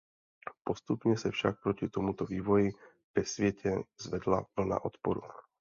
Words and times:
Postupně 0.63 1.17
se 1.17 1.31
však 1.31 1.61
proti 1.63 1.89
tomuto 1.89 2.25
vývoji 2.25 2.69
ve 3.17 3.25
světě 3.25 3.83
zvedla 4.01 4.45
vlna 4.57 4.85
odporu. 4.85 5.21